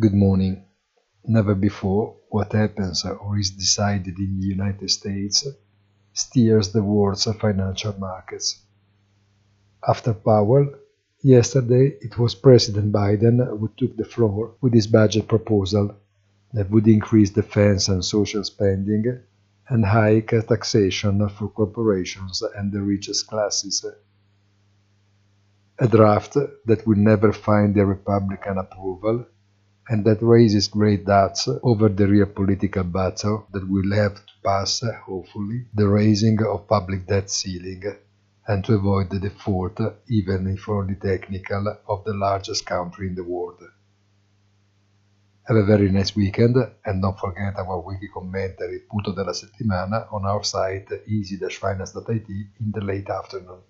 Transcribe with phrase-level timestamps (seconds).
[0.00, 0.64] Good morning.
[1.24, 5.46] Never before what happens or is decided in the United States
[6.12, 8.60] steers the world's financial markets.
[9.86, 10.74] After Powell,
[11.22, 15.94] yesterday it was President Biden who took the floor with his budget proposal
[16.52, 19.20] that would increase defense and social spending
[19.68, 23.86] and hike taxation for corporations and the richest classes.
[25.78, 29.26] A draft that will never find the Republican approval
[29.88, 34.82] and that raises great doubts over the real political battle that will have to pass,
[35.06, 37.82] hopefully, the raising of public debt ceiling
[38.46, 43.24] and to avoid the default, even if only technical, of the largest country in the
[43.24, 43.62] world.
[45.46, 50.24] Have a very nice weekend and don't forget our weekly commentary Punto della settimana on
[50.24, 53.60] our site easy-finance.it in the late afternoon.